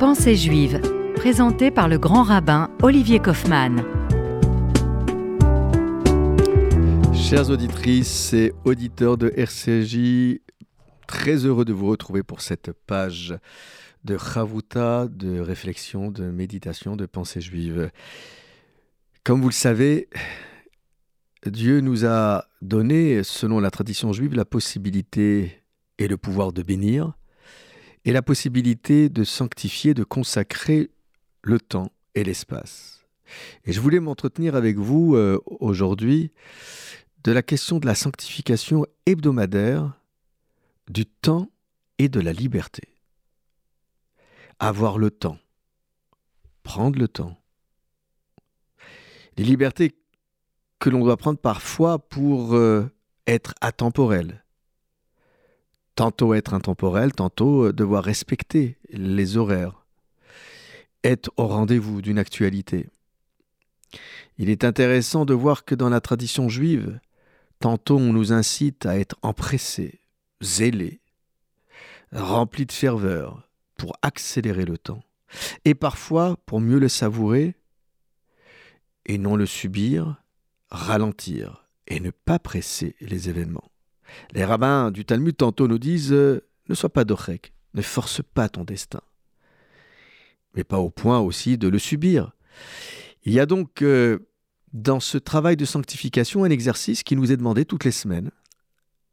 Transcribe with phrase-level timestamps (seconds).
[0.00, 0.80] Pensée juive,
[1.14, 3.84] présentée par le grand rabbin Olivier Kaufmann.
[7.12, 10.40] Chères auditrices et auditeurs de RCJ,
[11.06, 13.34] très heureux de vous retrouver pour cette page
[14.04, 17.90] de Chavuta, de réflexion, de méditation, de pensée juive.
[19.22, 20.08] Comme vous le savez,
[21.44, 25.62] Dieu nous a donné, selon la tradition juive, la possibilité
[25.98, 27.12] et le pouvoir de bénir,
[28.04, 30.90] et la possibilité de sanctifier, de consacrer
[31.42, 33.06] le temps et l'espace.
[33.64, 36.32] Et je voulais m'entretenir avec vous euh, aujourd'hui
[37.22, 39.92] de la question de la sanctification hebdomadaire
[40.88, 41.50] du temps
[41.98, 42.82] et de la liberté.
[44.58, 45.38] Avoir le temps,
[46.62, 47.36] prendre le temps.
[49.36, 49.94] Les libertés
[50.78, 52.90] que l'on doit prendre parfois pour euh,
[53.26, 54.44] être atemporel,
[56.00, 59.84] tantôt être intemporel, tantôt euh, devoir respecter les horaires,
[61.04, 62.88] être au rendez-vous d'une actualité.
[64.38, 66.98] Il est intéressant de voir que dans la tradition juive,
[67.58, 70.00] tantôt on nous incite à être empressés,
[70.40, 71.02] zélés,
[72.12, 75.04] remplis de ferveur pour accélérer le temps,
[75.66, 77.56] et parfois pour mieux le savourer
[79.04, 80.16] et non le subir,
[80.70, 83.70] ralentir et ne pas presser les événements.
[84.32, 88.48] Les rabbins du Talmud tantôt nous disent euh, Ne sois pas dorek, ne force pas
[88.48, 89.00] ton destin.
[90.54, 92.32] Mais pas au point aussi de le subir.
[93.24, 94.18] Il y a donc euh,
[94.72, 98.30] dans ce travail de sanctification un exercice qui nous est demandé toutes les semaines,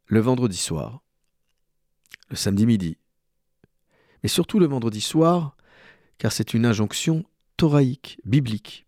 [0.06, 1.02] le vendredi soir,
[2.30, 2.98] le samedi midi,
[4.24, 5.56] mais surtout le vendredi soir,
[6.18, 7.26] car c'est une injonction
[7.58, 8.87] thoraïque, biblique.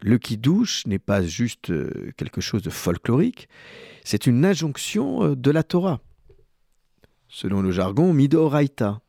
[0.00, 3.48] Le qui douche n'est pas juste euh, quelque chose de folklorique,
[4.04, 6.00] c'est une injonction euh, de la Torah.
[7.28, 9.00] Selon le jargon, midoraita.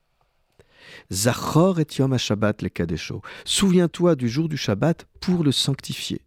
[1.12, 3.22] Zachor et yom Shabbat le.
[3.44, 6.22] Souviens-toi du jour du Shabbat pour le sanctifier.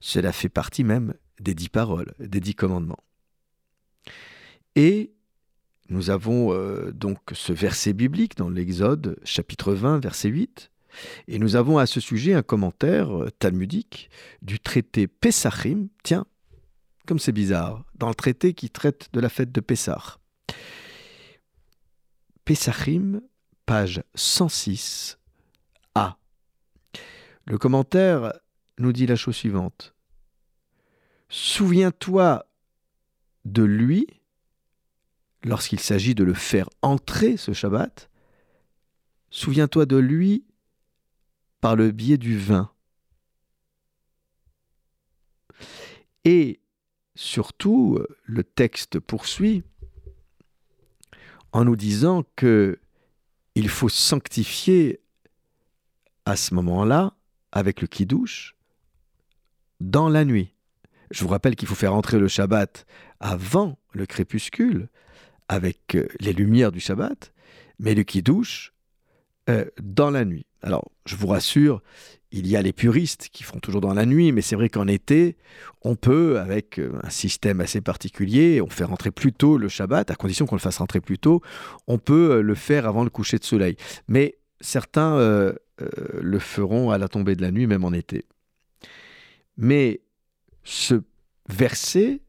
[0.00, 3.02] Cela fait partie même des dix paroles, des dix commandements.
[4.76, 5.12] Et
[5.88, 10.70] nous avons euh, donc ce verset biblique dans l'Exode chapitre 20 verset 8
[11.28, 14.10] et nous avons à ce sujet un commentaire euh, talmudique
[14.42, 15.88] du traité Pesachim.
[16.02, 16.26] Tiens,
[17.06, 20.18] comme c'est bizarre, dans le traité qui traite de la fête de Pessah.
[22.44, 23.20] Pesachim,
[23.66, 25.18] page 106
[25.94, 26.16] A.
[27.46, 28.32] Le commentaire
[28.78, 29.94] nous dit la chose suivante.
[31.28, 32.46] Souviens-toi
[33.44, 34.06] de lui
[35.42, 38.10] lorsqu'il s'agit de le faire entrer ce Shabbat.
[39.30, 40.44] Souviens-toi de lui
[41.64, 42.70] par le biais du vin.
[46.26, 46.60] Et
[47.14, 49.62] surtout, le texte poursuit
[51.52, 52.78] en nous disant que
[53.54, 55.00] il faut sanctifier
[56.26, 57.14] à ce moment-là,
[57.50, 58.56] avec le kidouche,
[59.80, 60.52] dans la nuit.
[61.10, 62.84] Je vous rappelle qu'il faut faire entrer le Shabbat
[63.20, 64.90] avant le crépuscule,
[65.48, 67.32] avec les lumières du Shabbat,
[67.78, 68.73] mais le kidouche
[69.50, 70.46] euh, dans la nuit.
[70.62, 71.82] Alors, je vous rassure,
[72.32, 74.88] il y a les puristes qui font toujours dans la nuit, mais c'est vrai qu'en
[74.88, 75.36] été,
[75.82, 80.10] on peut, avec euh, un système assez particulier, on fait rentrer plus tôt le Shabbat,
[80.10, 81.42] à condition qu'on le fasse rentrer plus tôt,
[81.86, 83.76] on peut euh, le faire avant le coucher de soleil.
[84.08, 88.24] Mais certains le feront à la tombée de la nuit, même en été.
[89.58, 90.00] Mais
[90.62, 91.02] ce
[91.50, 92.22] verset,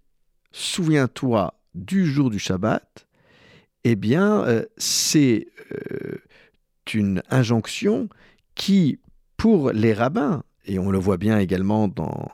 [0.52, 3.08] souviens-toi du jour du Shabbat,
[3.86, 5.47] eh bien, c'est
[6.94, 8.09] une injonction
[8.56, 9.00] qui,
[9.38, 12.31] pour les rabbins, et on le voit bien également dans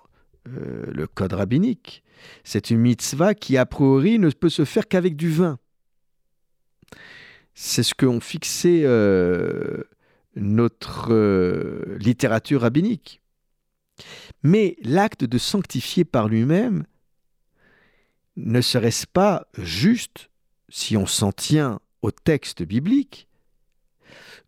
[0.47, 2.03] euh, le code rabbinique,
[2.44, 5.59] c'est une mitzvah qui, a priori, ne peut se faire qu'avec du vin.
[7.53, 9.84] C'est ce qu'ont fixé euh,
[10.35, 13.22] notre euh, littérature rabbinique.
[14.44, 16.85] Mais l'acte de sanctifier par lui-même
[18.38, 20.29] ne serait-ce pas juste,
[20.69, 23.28] si on s'en tient au texte biblique,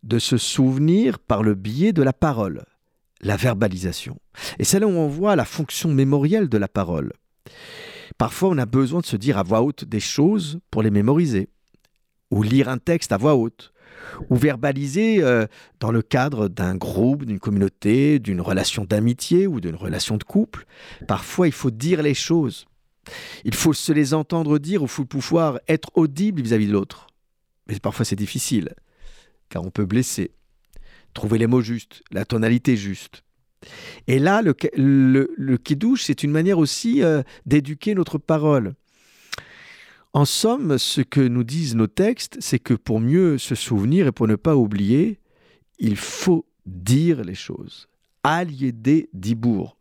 [0.02, 2.64] de se souvenir par le biais de la parole,
[3.20, 4.18] la verbalisation.
[4.58, 7.12] Et c'est là où on voit la fonction mémorielle de la parole.
[8.18, 11.48] Parfois, on a besoin de se dire à voix haute des choses pour les mémoriser,
[12.30, 13.72] ou lire un texte à voix haute,
[14.30, 15.46] ou verbaliser euh,
[15.80, 20.66] dans le cadre d'un groupe, d'une communauté, d'une relation d'amitié ou d'une relation de couple.
[21.08, 22.66] Parfois, il faut dire les choses.
[23.44, 27.06] Il faut se les entendre dire, il faut pouvoir être audible vis-à-vis -vis de l'autre.
[27.66, 28.74] Mais parfois, c'est difficile
[29.54, 30.32] car on peut blesser.
[31.12, 33.22] Trouver les mots justes, la tonalité juste.
[34.08, 35.58] Et là, le, le,
[35.96, 38.74] c'est une manière aussi euh, d'éduquer notre parole.
[40.12, 44.12] En somme, ce que nous disent nos textes, c'est que pour mieux se souvenir et
[44.12, 45.20] pour ne pas oublier,
[45.78, 47.88] il faut dire les choses.
[48.24, 49.76] des dibour.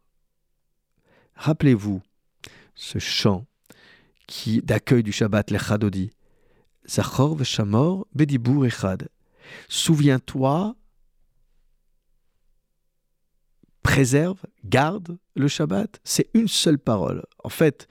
[1.33, 1.99] Rappelez-vous
[2.75, 3.47] ce chant
[4.27, 6.11] qui d'accueil du Shabbat, le Chadodi.
[6.87, 9.09] Zachor v'shamor echad.
[9.69, 10.75] Souviens-toi,
[13.81, 15.99] préserve, garde le Shabbat.
[16.03, 17.23] C'est une seule parole.
[17.43, 17.87] En fait,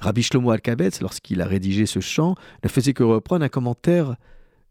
[0.00, 2.34] Rabbi Shlomo Alkabetz, lorsqu'il a rédigé ce chant,
[2.64, 4.16] ne faisait que reprendre un commentaire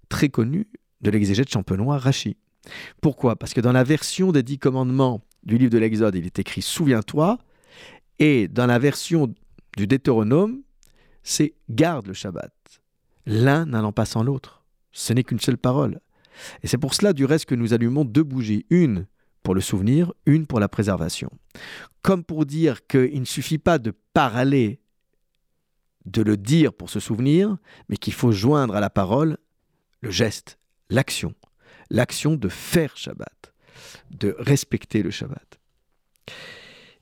[0.10, 0.68] très connu
[1.02, 2.38] de l'exégète champenois Rachi.
[3.02, 3.36] Pourquoi?
[3.36, 6.62] Parce que dans la version des dix commandements du livre de l'Exode, il est écrit
[6.62, 7.40] Souviens-toi,
[8.20, 9.34] et dans la version
[9.78, 10.62] du Deutéronome,
[11.24, 12.54] c'est Garde le Shabbat.
[13.26, 14.64] L'un n'allant pas sans l'autre.
[14.92, 16.02] Ce n'est qu'une seule parole.
[16.64, 19.08] Et c'est pour cela, du reste, que nous allumons deux bougies, une
[19.44, 21.32] pour le souvenir, une pour la préservation.
[22.02, 24.80] Comme pour dire qu'il ne suffit pas de parler
[26.06, 27.58] de le dire pour se souvenir,
[27.90, 29.38] mais qu'il faut joindre à la parole
[30.02, 30.58] le geste,
[30.90, 31.36] l'action,
[31.90, 33.54] l'action de faire Shabbat,
[34.10, 35.60] de respecter le Shabbat.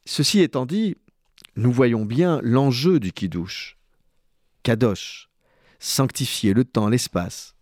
[0.05, 0.95] Ceci étant dit,
[1.55, 3.77] nous voyons bien l'enjeu du Kiddush,
[4.63, 5.29] Kadosh,
[5.79, 7.55] sanctifier le temps, l'espace.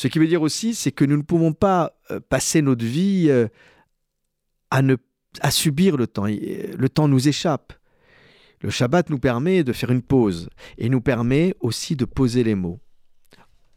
[0.00, 3.26] Ce qui veut dire aussi, c'est que nous ne pouvons pas euh, passer notre vie
[3.28, 3.48] euh,
[4.70, 6.24] à, subir le temps.
[6.24, 7.74] Le temps nous échappe.
[8.62, 10.48] Le Shabbat nous permet de faire une pause
[10.78, 12.80] et nous permet aussi de poser les mots.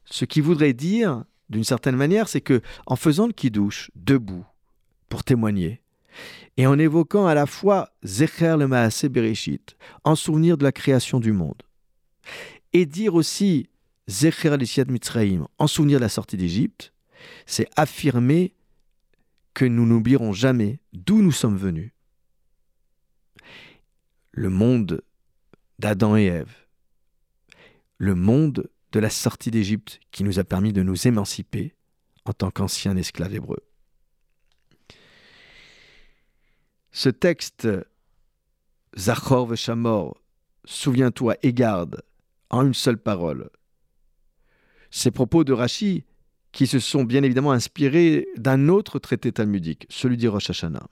[0.05, 4.45] Ce qui voudrait dire, d'une certaine manière, c'est que en faisant le kiddush debout
[5.09, 5.81] pour témoigner
[6.55, 9.75] et en évoquant à la fois Zecher le Maaseh Bereshit,
[10.05, 11.63] en souvenir de la création du monde,
[12.71, 13.67] et dire aussi
[14.09, 16.93] Zecher l'Isiad Mitzrayim, en souvenir de la sortie d'Égypte,
[17.45, 18.53] c'est affirmer
[19.53, 21.91] que nous n'oublierons jamais d'où nous sommes venus
[24.33, 25.03] le monde
[25.79, 26.53] d'Adam et Ève,
[27.97, 31.75] le monde de la sortie d'Égypte qui nous a permis de nous émanciper
[32.25, 33.63] en tant qu'anciens esclaves hébreux.
[36.91, 37.67] Ce texte,
[38.97, 40.19] Zachor Veshamor,
[40.65, 42.03] souviens-toi et garde,
[42.49, 43.49] en une seule parole.
[44.95, 46.05] Ces propos de Rachi,
[46.51, 50.85] qui se sont bien évidemment inspirés d'un autre traité talmudique, celui du Rosh Hashanah.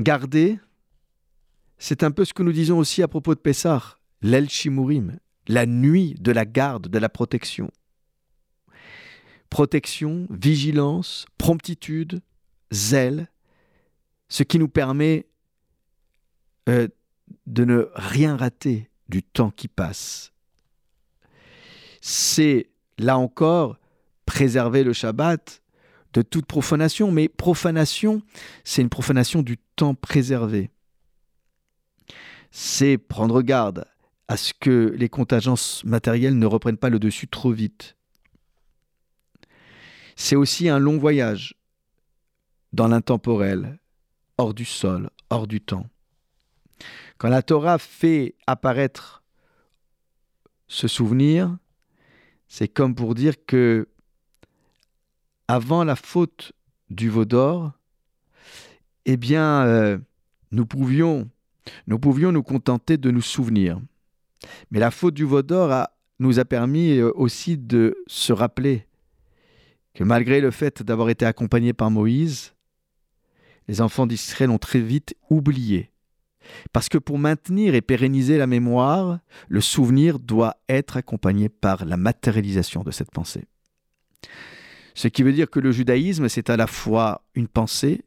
[0.00, 0.58] Garder,
[1.78, 5.64] c'est un peu ce que nous disons aussi à propos de Pessah, l'El Shimurim, la
[5.64, 7.70] nuit de la garde, de la protection.
[9.48, 12.22] Protection, vigilance, promptitude,
[12.72, 13.30] zèle,
[14.28, 15.28] ce qui nous permet
[16.68, 16.88] euh,
[17.46, 20.31] de ne rien rater du temps qui passe.
[22.02, 22.68] C'est,
[22.98, 23.78] là encore,
[24.26, 25.62] préserver le Shabbat
[26.12, 28.20] de toute profanation, mais profanation,
[28.64, 30.70] c'est une profanation du temps préservé
[32.52, 33.86] c'est prendre garde
[34.28, 37.96] à ce que les contingences matérielles ne reprennent pas le dessus trop vite.
[40.14, 41.54] C'est aussi un long voyage
[42.72, 43.80] dans l'intemporel,
[44.38, 45.86] hors du sol, hors du temps.
[47.18, 49.22] Quand la Torah fait apparaître
[50.68, 51.56] ce souvenir,
[52.54, 53.88] c'est comme pour dire que
[55.48, 56.52] avant la faute
[56.90, 57.72] du veau d'or,
[59.06, 59.96] eh bien, euh,
[60.50, 61.30] nous pouvions
[61.86, 63.80] nous pouvions nous contenter de nous souvenir.
[64.70, 65.88] Mais la faute du veau d'or
[66.18, 68.86] nous a permis euh, aussi de se rappeler
[69.94, 72.52] que malgré le fait d'avoir été accompagnés par Moïse,
[73.66, 75.90] les enfants d'Israël ont très vite oublié.
[76.72, 79.18] Parce que pour maintenir et pérenniser la mémoire,
[79.48, 83.44] le souvenir doit être accompagné par la matérialisation de cette pensée.
[84.94, 88.04] Ce qui veut dire que le judaïsme, c'est à la fois une pensée,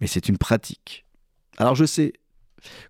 [0.00, 1.06] mais c'est une pratique.
[1.56, 2.12] Alors je sais,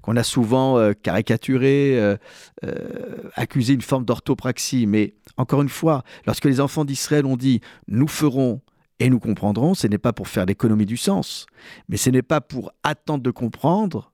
[0.02, 2.16] qu'on a souvent euh, caricaturé, euh,
[2.64, 4.86] euh, accusé une forme d'orthopraxie.
[4.86, 8.60] Mais encore une fois, lorsque les enfants d'Israël ont dit nous ferons
[9.00, 11.46] et nous comprendrons, ce n'est pas pour faire l'économie du sens,
[11.88, 14.12] mais ce n'est pas pour attendre de comprendre,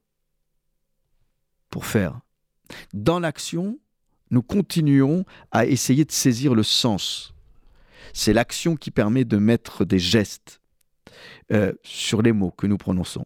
[1.75, 2.21] pour faire.
[2.93, 3.77] Dans l'action,
[4.31, 7.33] nous continuons à essayer de saisir le sens.
[8.13, 10.61] C'est l'action qui permet de mettre des gestes
[11.83, 13.25] sur les mots que nous prononçons.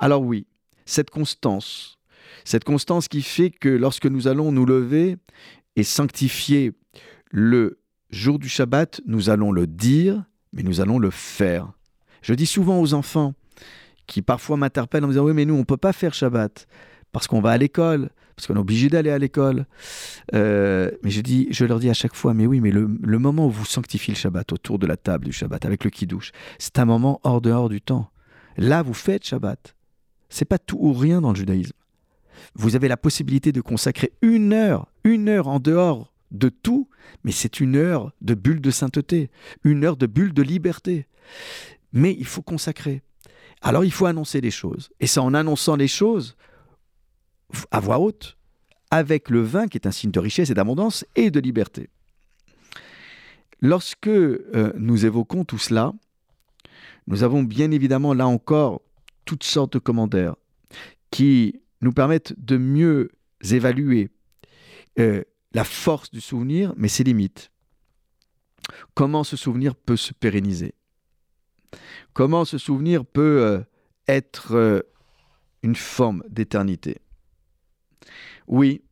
[0.00, 0.48] Alors oui,
[0.86, 2.00] cette constance,
[2.44, 5.16] cette constance qui fait que lorsque nous allons nous lever
[5.76, 6.72] et sanctifier
[7.30, 7.78] le
[8.10, 11.70] jour du Shabbat, nous allons le dire, mais nous allons le faire.
[12.22, 13.34] Je dis souvent aux enfants
[14.08, 16.66] qui parfois m'interpellent en me disant oui mais nous on ne peut pas faire Shabbat
[17.16, 19.64] parce qu'on va à l'école, parce qu'on est obligé d'aller à l'école.
[20.34, 23.46] Euh, mais je, dis, je leur dis à chaque fois, mais oui, mais le, moment
[23.46, 26.78] où vous sanctifiez le Shabbat autour de la table du Shabbat avec le kiddush, c'est
[26.78, 28.10] un moment hors dehors du temps.
[28.58, 29.74] Là, vous faites Shabbat.
[30.28, 31.72] C'est pas tout ou rien dans le judaïsme.
[32.54, 36.86] Vous avez la possibilité de consacrer une heure, une heure en dehors de tout,
[37.24, 39.30] mais c'est une heure de bulle de sainteté,
[39.64, 41.06] une heure de bulle de liberté.
[41.94, 43.00] Mais il faut consacrer.
[43.62, 44.90] Alors il faut annoncer les choses.
[45.00, 46.36] Et c'est en annonçant les choses
[47.70, 48.36] à voix haute,
[48.90, 51.88] avec le vin qui est un signe de richesse et d'abondance et de liberté.
[53.60, 55.92] Lorsque euh, nous évoquons tout cela,
[57.06, 58.82] nous avons bien évidemment là encore
[59.24, 60.36] toutes sortes de commentaires
[61.10, 63.10] qui nous permettent de mieux
[63.50, 64.10] évaluer
[64.98, 65.22] euh,
[65.52, 67.50] la force du souvenir, mais ses limites.
[68.94, 70.74] Comment ce souvenir peut se pérenniser?
[72.12, 73.60] Comment ce souvenir peut euh,
[74.08, 74.84] être
[75.62, 76.98] une forme d'éternité?
[78.46, 78.82] Oui,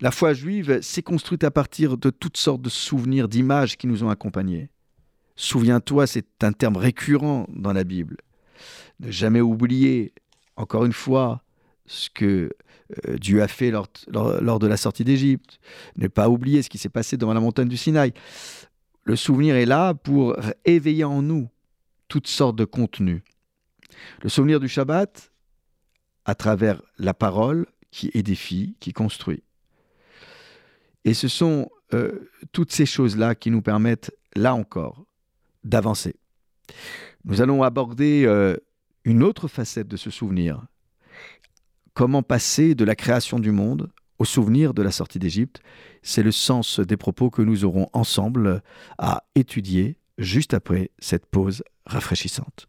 [0.00, 4.04] la foi juive s'est construite à partir de toutes sortes de souvenirs, d'images qui nous
[4.04, 4.70] ont accompagnés.
[5.34, 8.18] Souviens-toi, c'est un terme récurrent dans la Bible.
[9.00, 10.12] Ne jamais oublier,
[10.56, 11.42] encore une fois,
[11.86, 12.50] ce que
[13.06, 15.58] euh, Dieu a fait lors, lors, de la sortie d'Égypte.
[15.96, 18.12] Ne pas oublier ce qui s'est passé devant la montagne du Sinaï.
[19.04, 21.48] Le souvenir est là pour éveiller en nous
[22.08, 23.22] toutes sortes de contenus.
[24.22, 25.32] Le souvenir du Shabbat,
[26.24, 29.42] à travers la parole qui édifie, qui construit.
[31.04, 35.04] Et ce sont euh, toutes ces choses-là qui nous permettent, là encore,
[35.64, 36.16] d'avancer.
[37.24, 38.56] Nous allons aborder euh,
[39.04, 40.66] une autre facette de ce souvenir.
[41.94, 45.60] Comment passer de la création du monde au souvenir de la sortie d'Égypte?
[46.02, 48.62] C'est le sens des propos que nous aurons ensemble
[48.98, 52.68] à étudier juste après cette pause rafraîchissante.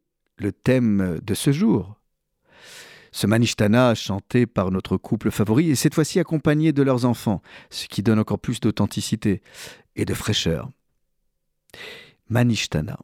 [0.41, 2.01] le thème de ce jour
[3.11, 7.87] ce Manishtana chanté par notre couple favori et cette fois-ci accompagné de leurs enfants, ce
[7.87, 9.41] qui donne encore plus d'authenticité
[9.95, 10.69] et de fraîcheur.
[12.29, 12.97] Manishtana.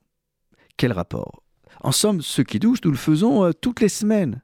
[0.78, 1.44] Quel rapport?
[1.82, 4.42] En somme, ce qui douche, nous le faisons euh, toutes les semaines.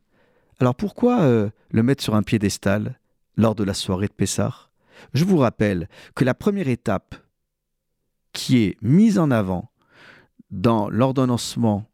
[0.59, 2.99] Alors pourquoi euh, le mettre sur un piédestal
[3.37, 4.69] lors de la soirée de Pessah?
[5.13, 7.15] Je vous rappelle que la première étape
[8.33, 9.71] qui est mise en avant
[10.51, 11.89] dans l'ordonnancement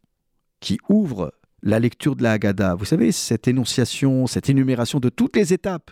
[0.60, 5.36] qui ouvre la lecture de la Haggadah, vous savez, cette énonciation, cette énumération de toutes
[5.36, 5.90] les étapes,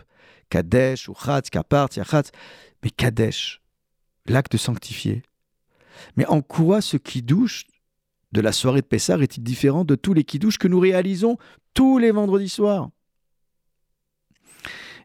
[0.49, 2.31] Kadesh, Uchatz, Kapart, Yachatz,
[2.83, 3.61] mais Kadesh,
[4.25, 5.21] l'acte sanctifié.
[6.15, 10.23] Mais en quoi ce qui de la soirée de Pessah est-il différent de tous les
[10.23, 11.37] qui-douches que nous réalisons
[11.73, 12.89] tous les vendredis soirs?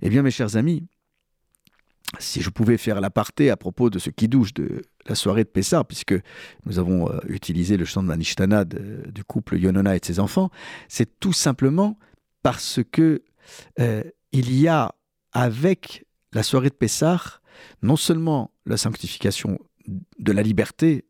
[0.03, 0.87] Eh bien, mes chers amis,
[2.21, 5.85] si je pouvais faire l'aparté à propos de ce qui-douche de la soirée de Pessah,
[5.85, 6.15] puisque
[6.67, 10.51] nous avons euh, utilisé le chant de Manishtana du couple Yonona et de ses enfants,
[10.89, 11.99] c'est tout simplement
[12.43, 13.23] parce que
[13.81, 14.03] euh,
[14.33, 14.95] il y a
[15.33, 17.41] avec la soirée de Pessah
[17.83, 19.59] non seulement la sanctification
[20.19, 21.05] de la liberté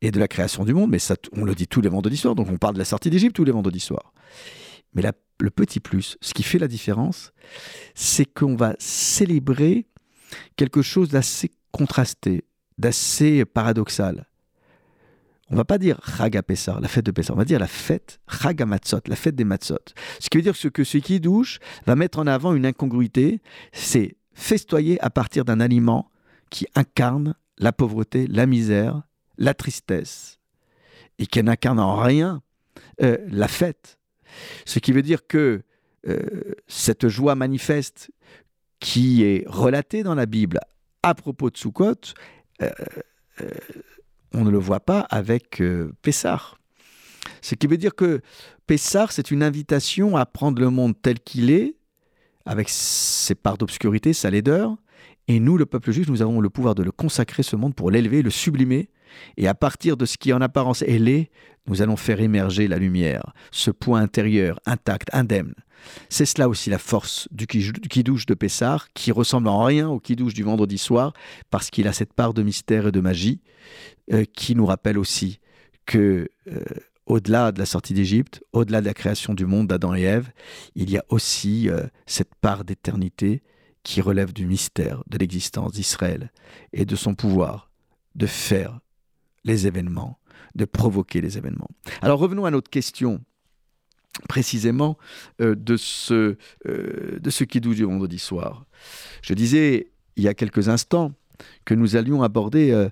[0.00, 2.34] et de la création du monde, mais ça, on le dit tous les vendredis soirs,
[2.34, 4.12] donc on parle de la sortie d'Égypte tous les vendredis soirs.
[4.94, 5.02] Mais
[5.40, 7.32] le petit plus, ce qui fait la différence,
[7.94, 9.86] c'est qu'on va célébrer
[10.56, 12.44] quelque chose d'assez contrasté,
[12.78, 14.26] d'assez paradoxal.
[15.50, 18.20] On va pas dire Chag Pessar, la fête de Pessar, on va dire la fête
[18.28, 19.78] Chag Matzot, la fête des Matzot.
[20.20, 23.40] Ce qui veut dire que ce qui douche va mettre en avant une incongruité,
[23.72, 26.10] c'est festoyer à partir d'un aliment
[26.50, 29.02] qui incarne la pauvreté, la misère,
[29.38, 30.38] la tristesse,
[31.18, 32.42] et qui n'incarne en rien
[33.02, 33.98] euh, la fête.
[34.66, 35.62] Ce qui veut dire que
[36.06, 38.10] euh, cette joie manifeste
[38.80, 40.60] qui est relatée dans la Bible
[41.02, 41.94] à propos de Sukkot,
[42.62, 42.70] euh,
[44.32, 45.62] on ne le voit pas avec
[46.02, 46.58] Pessah.
[47.40, 48.20] Ce qui veut dire que
[48.66, 51.76] Pessar, c'est une invitation à prendre le monde tel qu'il est,
[52.44, 54.76] avec ses parts d'obscurité, sa laideur,
[55.28, 57.90] et nous, le peuple juif, nous avons le pouvoir de le consacrer, ce monde, pour
[57.90, 58.88] l'élever, le sublimer,
[59.36, 61.30] et à partir de ce qui en apparence est laid,
[61.68, 65.54] nous allons faire émerger la lumière, ce point intérieur, intact, indemne.
[66.08, 70.34] C'est cela aussi la force du kidouche de Pessar, qui ressemble en rien au kidouche
[70.34, 71.12] du vendredi soir,
[71.50, 73.40] parce qu'il a cette part de mystère et de magie,
[74.12, 75.38] euh, qui nous rappelle aussi
[75.86, 76.60] que euh,
[77.06, 80.30] au-delà de la sortie d'Égypte, au-delà de la création du monde d'Adam et Ève,
[80.74, 83.42] il y a aussi euh, cette part d'éternité
[83.82, 86.30] qui relève du mystère de l'existence d'Israël
[86.72, 87.70] et de son pouvoir
[88.14, 88.80] de faire
[89.44, 90.17] les événements,
[90.54, 91.68] de provoquer les événements.
[92.02, 93.20] Alors revenons à notre question
[94.28, 94.98] précisément
[95.40, 98.66] euh, de ce, euh, de ce du vendredi soir.
[99.22, 101.12] Je disais il y a quelques instants
[101.64, 102.88] que nous allions aborder euh,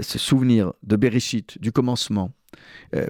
[0.00, 2.32] ce souvenir de Bereshit, du commencement,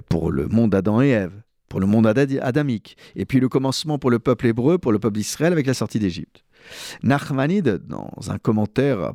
[0.09, 4.11] pour le monde Adam et Ève, pour le monde adamique, et puis le commencement pour
[4.11, 6.45] le peuple hébreu, pour le peuple d'Israël avec la sortie d'Égypte.
[7.03, 9.15] Nachmanide, dans un commentaire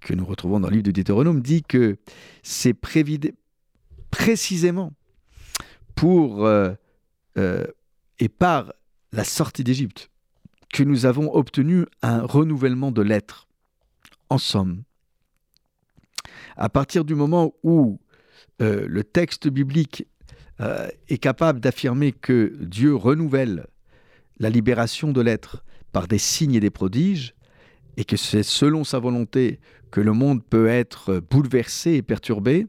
[0.00, 1.96] que nous retrouvons dans le livre de Deutéronome, dit que
[2.42, 2.74] c'est
[4.10, 4.92] précisément
[5.94, 6.74] pour euh,
[8.18, 8.72] et par
[9.12, 10.10] la sortie d'Égypte
[10.72, 13.46] que nous avons obtenu un renouvellement de l'être.
[14.30, 14.82] En somme,
[16.56, 17.98] à partir du moment où
[18.60, 20.06] euh, le texte biblique
[20.60, 23.66] euh, est capable d'affirmer que Dieu renouvelle
[24.38, 27.34] la libération de l'être par des signes et des prodiges,
[27.98, 29.58] et que c'est selon sa volonté
[29.90, 32.66] que le monde peut être bouleversé et perturbé,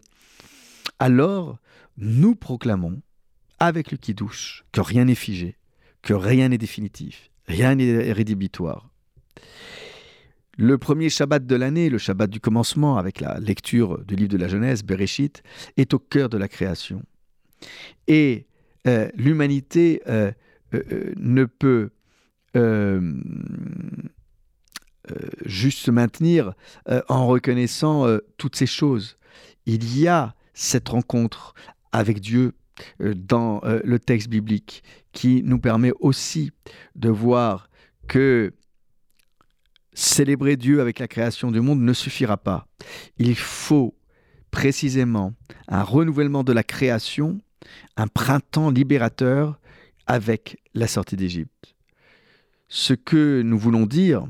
[0.98, 1.60] alors
[1.98, 3.00] nous proclamons
[3.60, 5.56] avec le qui-douche que rien n'est figé,
[6.02, 8.90] que rien n'est définitif, rien n'est rédhibitoire.
[10.58, 14.38] Le premier Shabbat de l'année, le Shabbat du commencement, avec la lecture du livre de
[14.38, 15.44] la Genèse, Bereshit,
[15.78, 17.04] est au cœur de la création.
[18.08, 18.48] Et
[18.88, 20.32] euh, l'humanité euh,
[20.74, 21.92] euh, ne peut
[25.46, 26.54] juste se maintenir
[27.08, 28.08] en reconnaissant
[28.38, 29.18] toutes ces choses.
[29.66, 31.54] Il y a cette rencontre
[31.92, 32.54] avec Dieu
[33.02, 36.52] euh, dans euh, le texte biblique qui nous permet aussi
[36.96, 37.70] de voir
[38.08, 38.54] que
[39.94, 42.68] célébrer Dieu avec la création du monde ne suffira pas.
[43.18, 43.96] Il faut
[44.52, 45.34] précisément
[45.68, 47.40] un renouvellement de la création,
[47.98, 49.60] un printemps libérateur
[50.08, 51.76] avec la sortie d'Égypte.
[52.68, 54.28] Ce que nous voulons dire,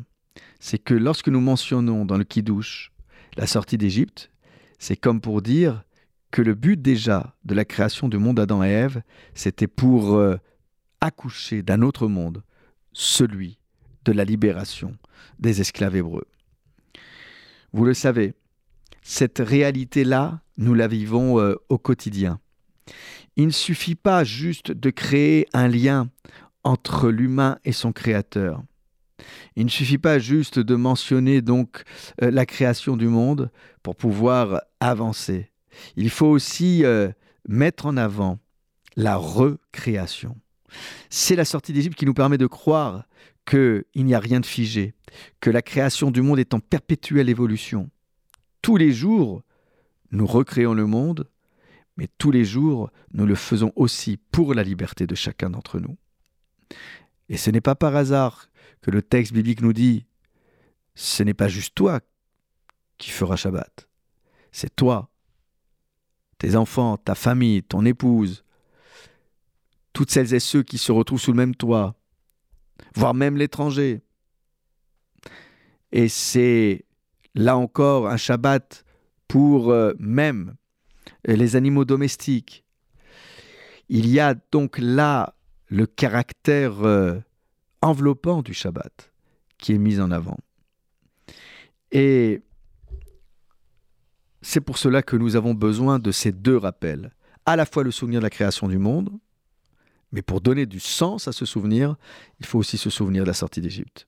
[0.59, 2.91] c'est que lorsque nous mentionnons dans le Kiddush
[3.37, 4.31] la sortie d'Égypte,
[4.77, 5.83] c'est comme pour dire
[6.31, 9.01] que le but déjà de la création du monde Adam et Ève,
[9.33, 10.37] c'était pour euh,
[11.01, 12.43] accoucher d'un autre monde,
[12.91, 13.57] celui
[14.05, 14.97] de la libération
[15.39, 16.27] des esclaves hébreux.
[17.71, 18.33] Vous le savez,
[19.01, 22.39] cette réalité-là, nous la vivons euh, au quotidien.
[23.35, 26.09] Il ne suffit pas juste de créer un lien
[26.63, 28.63] entre l'humain et son créateur.
[29.55, 31.83] Il ne suffit pas juste de mentionner donc
[32.21, 33.51] euh, la création du monde
[33.83, 35.51] pour pouvoir avancer.
[35.95, 37.09] Il faut aussi euh,
[37.47, 38.39] mettre en avant
[38.95, 40.37] la recréation.
[41.09, 43.05] C'est la sortie d'Égypte qui nous permet de croire
[43.45, 44.93] qu'il n'y a rien de figé,
[45.39, 47.89] que la création du monde est en perpétuelle évolution.
[48.61, 49.41] Tous les jours,
[50.11, 51.29] nous recréons le monde,
[51.97, 55.97] mais tous les jours, nous le faisons aussi pour la liberté de chacun d'entre nous.
[57.29, 58.49] Et ce n'est pas par hasard
[58.81, 60.05] que le texte biblique nous dit,
[60.95, 61.99] ce n'est pas juste toi
[62.97, 63.87] qui feras Shabbat,
[64.51, 65.09] c'est toi
[66.39, 68.43] tes enfants, ta famille, ton épouse,
[69.93, 71.95] toutes celles et ceux qui se retrouvent sous le même toit,
[72.95, 74.01] voire même l'étranger.
[75.91, 76.85] Et c'est
[77.35, 78.85] là encore un Shabbat
[79.27, 80.55] pour euh, même
[81.25, 82.63] les animaux domestiques.
[83.89, 85.35] Il y a donc là
[85.67, 87.19] le caractère euh,
[87.81, 89.11] enveloppant du Shabbat
[89.57, 90.37] qui est mis en avant.
[91.91, 92.41] Et
[94.41, 97.11] c'est pour cela que nous avons besoin de ces deux rappels.
[97.45, 99.11] À la fois le souvenir de la création du monde,
[100.11, 101.95] mais pour donner du sens à ce souvenir,
[102.39, 104.07] il faut aussi se souvenir de la sortie d'Égypte.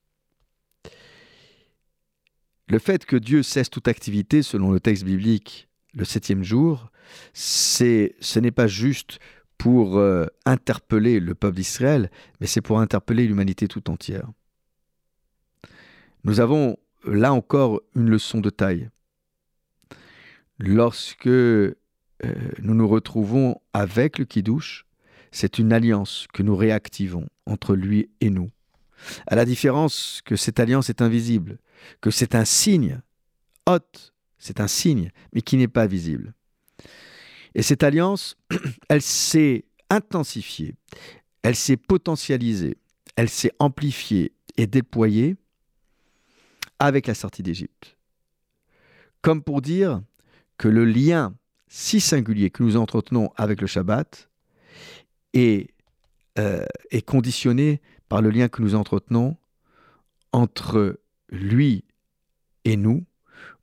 [2.67, 6.89] Le fait que Dieu cesse toute activité, selon le texte biblique, le septième jour,
[7.33, 9.19] c'est, ce n'est pas juste
[9.61, 14.27] pour euh, interpeller le peuple d'Israël, mais c'est pour interpeller l'humanité tout entière.
[16.23, 18.89] Nous avons là encore une leçon de taille
[20.57, 21.75] lorsque euh,
[22.23, 24.87] nous nous retrouvons avec le Kiddush,
[25.31, 28.49] c'est une alliance que nous réactivons entre lui et nous.
[29.27, 31.59] À la différence que cette alliance est invisible,
[32.01, 32.99] que c'est un signe,
[33.67, 36.33] hot, c'est un signe, mais qui n'est pas visible.
[37.55, 38.37] Et cette alliance,
[38.89, 40.75] elle s'est intensifiée,
[41.43, 42.77] elle s'est potentialisée,
[43.15, 45.35] elle s'est amplifiée et déployée
[46.79, 47.97] avec la sortie d'Égypte.
[49.21, 50.01] Comme pour dire
[50.57, 51.35] que le lien
[51.73, 54.29] si singulier que nous entretenons avec le Shabbat
[55.33, 55.69] est,
[56.37, 56.65] euh,
[57.05, 59.37] conditionné par le lien que nous entretenons
[60.33, 61.85] entre lui
[62.65, 63.05] et nous,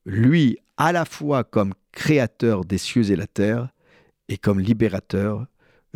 [0.07, 3.69] lui à la fois comme créateur des cieux et la terre
[4.29, 5.47] et comme libérateur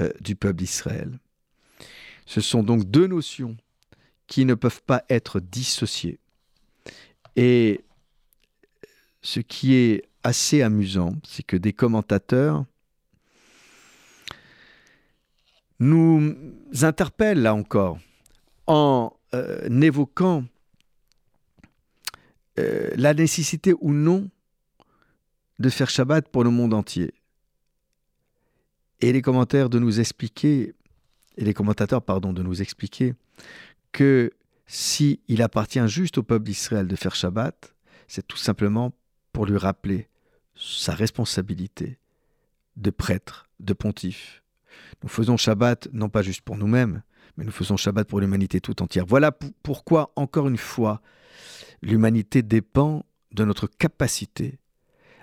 [0.00, 1.18] euh, du peuple d'Israël.
[2.26, 3.56] Ce sont donc deux notions
[4.26, 6.18] qui ne peuvent pas être dissociées.
[7.36, 7.84] Et
[9.20, 12.64] ce qui est assez amusant, c'est que des commentateurs
[15.78, 16.34] nous
[16.80, 17.98] interpellent là encore
[18.66, 20.44] en euh, évoquant
[22.58, 24.28] euh, la nécessité ou non
[25.58, 27.12] de faire Shabbat pour le monde entier.
[29.02, 30.74] Et les commentaires de nous expliquer,
[31.36, 33.14] et les commentateurs, pardon, de nous expliquer
[33.90, 34.30] que
[34.66, 37.74] si il appartient juste au peuple d'Israël de faire Shabbat,
[38.06, 38.92] c'est tout simplement
[39.32, 40.08] pour lui rappeler
[40.54, 41.98] sa responsabilité
[42.76, 44.42] de prêtre, de pontife.
[45.02, 47.02] Nous faisons Shabbat non pas juste pour nous-mêmes,
[47.36, 49.04] mais nous faisons Shabbat pour l'humanité tout entière.
[49.04, 51.02] Voilà pourquoi, encore une fois,
[51.82, 54.58] l'humanité dépend de notre capacité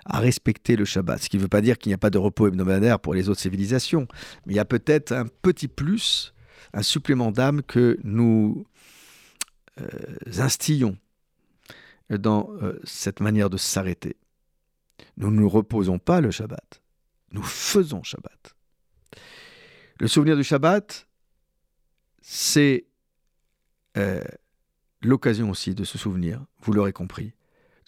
[0.04, 1.22] à respecter le Shabbat.
[1.22, 3.28] Ce qui ne veut pas dire qu'il n'y a pas de repos hebdomadaire pour les
[3.28, 4.06] autres civilisations,
[4.46, 6.34] mais il y a peut-être un petit plus,
[6.72, 8.66] un supplément d'âme que nous
[9.80, 9.86] euh,
[10.38, 10.96] instillons
[12.10, 14.16] dans euh, cette manière de s'arrêter.
[15.16, 16.82] Nous ne nous reposons pas le Shabbat,
[17.32, 18.54] nous faisons Shabbat.
[19.98, 21.06] Le souvenir du Shabbat,
[22.22, 22.86] c'est
[23.96, 24.22] euh,
[25.02, 27.32] l'occasion aussi de se souvenir, vous l'aurez compris,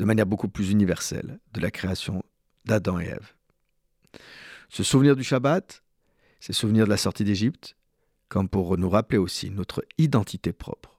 [0.02, 2.24] de manière beaucoup plus universelle, de la création
[2.64, 3.34] d'Adam et Ève.
[4.68, 5.84] Ce souvenir du Shabbat,
[6.40, 7.76] c'est souvenir de la sortie d'Égypte,
[8.28, 10.98] comme pour nous rappeler aussi notre identité propre.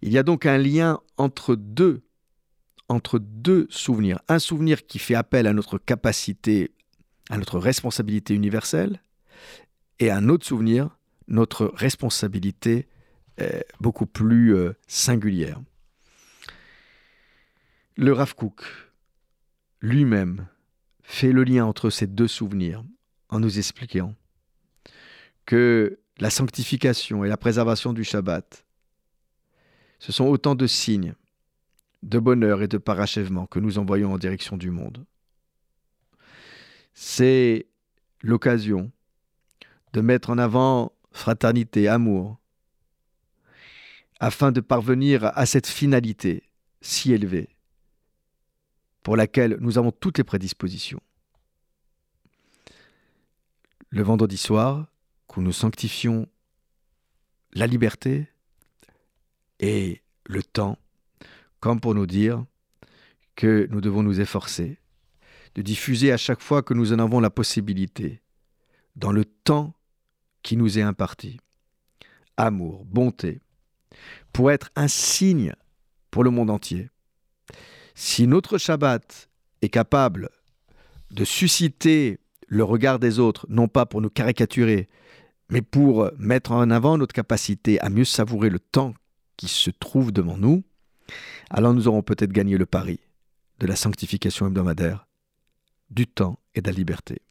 [0.00, 2.00] Il y a donc un lien entre deux,
[3.68, 4.18] souvenirs.
[4.28, 6.72] Un souvenir qui fait appel à notre capacité,
[7.28, 9.02] à notre responsabilité universelle,
[9.98, 10.96] et un autre souvenir,
[11.28, 12.88] notre responsabilité
[13.78, 15.60] beaucoup plus euh, singulière.
[17.96, 18.34] Le Rav
[19.80, 20.48] lui-même
[21.02, 22.84] fait le lien entre ces deux souvenirs
[23.28, 24.14] en nous expliquant
[25.46, 28.64] que la sanctification et la préservation du Shabbat,
[30.00, 31.14] ce sont autant de signes
[32.02, 35.06] de bonheur et de parachèvement que nous envoyons en direction du monde.
[36.92, 37.66] C'est
[38.22, 38.90] l'occasion
[39.92, 42.38] de mettre en avant fraternité, amour,
[44.18, 46.42] afin de parvenir à cette finalité
[46.80, 47.53] si élevée,
[49.04, 51.00] pour laquelle nous avons toutes les prédispositions.
[53.90, 54.88] Le vendredi soir,
[55.28, 56.26] que nous sanctifions
[57.52, 58.26] la liberté
[59.60, 60.78] et le temps,
[61.60, 62.44] comme pour nous dire
[63.36, 64.78] que nous devons nous efforcer
[65.54, 68.20] de diffuser à chaque fois que nous en avons la possibilité,
[68.96, 69.74] dans le temps
[70.42, 71.38] qui nous est imparti,
[72.36, 73.40] amour, bonté,
[74.32, 75.54] pour être un signe
[76.10, 76.90] pour le monde entier.
[77.94, 79.28] Si notre Shabbat
[79.62, 80.28] est capable
[81.10, 84.88] de susciter le regard des autres, non pas pour nous caricaturer,
[85.48, 88.94] mais pour mettre en avant notre capacité à mieux savourer le temps
[89.36, 90.64] qui se trouve devant nous,
[91.50, 93.00] alors nous aurons peut-être gagné le pari
[93.60, 95.06] de la sanctification hebdomadaire,
[95.90, 97.22] du temps et de la liberté.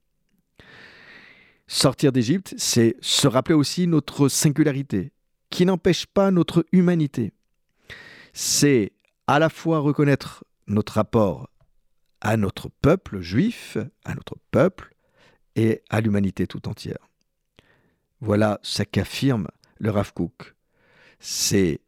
[1.68, 5.12] Sortir d'Égypte, c'est se rappeler aussi notre singularité,
[5.50, 7.34] qui n'empêche pas notre humanité.
[8.32, 8.94] C'est
[9.28, 11.50] à la fois reconnaître notre rapport
[12.22, 14.94] à notre peuple juif, à notre peuple,
[15.56, 17.10] et à l'humanité tout entière.
[18.22, 19.48] Voilà ce qu'affirme
[19.78, 20.56] le Rav Kook.
[21.20, 21.82] C'est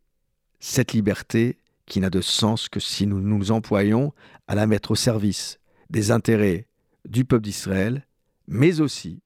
[0.60, 4.14] cette liberté qui n'a de sens que si nous nous employons
[4.48, 5.60] à la mettre au service
[5.90, 6.68] des intérêts
[7.06, 8.06] du peuple d'Israël,
[8.48, 9.22] mais aussi,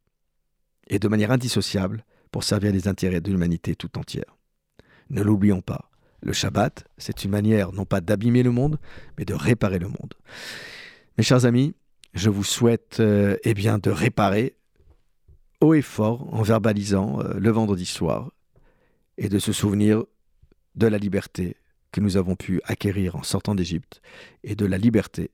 [0.88, 4.38] et de manière indissociable, pour servir les intérêts de l'humanité tout entière.
[5.09, 5.89] Ne l'oublions pas,
[6.21, 8.79] le Shabbat, c'est une manière non pas d'abîmer le monde,
[9.17, 10.13] mais de réparer le monde.
[11.17, 11.73] Mes chers amis,
[12.13, 14.55] je vous souhaite euh, eh bien de réparer
[15.62, 18.32] haut et fort en verbalisant euh, le vendredi soir
[19.17, 20.03] et de se souvenir
[20.75, 21.58] de la liberté
[21.91, 24.01] que nous avons pu acquérir en sortant d'Égypte
[24.43, 25.32] et de la liberté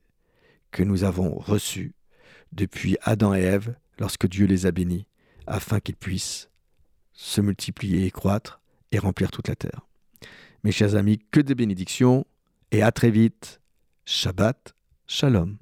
[0.72, 1.94] que nous avons reçue
[2.52, 5.06] depuis Adam et Ève lorsque Dieu les a bénis
[5.48, 6.50] afin qu'ils puissent
[7.14, 9.86] se multiplier et croître et remplir toute la terre.
[10.66, 12.26] Mes chers amis, que des bénédictions
[12.72, 13.62] et à très vite.
[14.04, 14.74] Shabbat
[15.06, 15.58] Shalom.